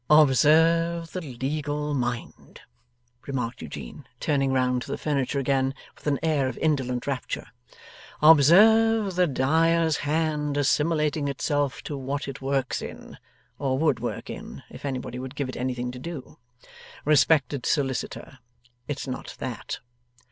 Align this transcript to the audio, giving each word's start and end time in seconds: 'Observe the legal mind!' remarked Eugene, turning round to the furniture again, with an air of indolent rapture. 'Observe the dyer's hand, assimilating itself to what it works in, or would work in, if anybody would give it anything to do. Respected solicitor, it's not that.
'Observe 0.09 1.11
the 1.11 1.21
legal 1.21 1.93
mind!' 1.93 2.61
remarked 3.27 3.61
Eugene, 3.61 4.03
turning 4.19 4.51
round 4.51 4.81
to 4.81 4.87
the 4.91 4.97
furniture 4.97 5.37
again, 5.37 5.75
with 5.93 6.07
an 6.07 6.17
air 6.23 6.47
of 6.47 6.57
indolent 6.57 7.05
rapture. 7.05 7.45
'Observe 8.19 9.13
the 9.13 9.27
dyer's 9.27 9.97
hand, 9.97 10.57
assimilating 10.57 11.27
itself 11.27 11.83
to 11.83 11.95
what 11.95 12.27
it 12.27 12.41
works 12.41 12.81
in, 12.81 13.15
or 13.59 13.77
would 13.77 13.99
work 13.99 14.27
in, 14.27 14.63
if 14.71 14.85
anybody 14.85 15.19
would 15.19 15.35
give 15.35 15.47
it 15.49 15.55
anything 15.55 15.91
to 15.91 15.99
do. 15.99 16.39
Respected 17.05 17.67
solicitor, 17.67 18.39
it's 18.87 19.07
not 19.07 19.35
that. 19.37 19.81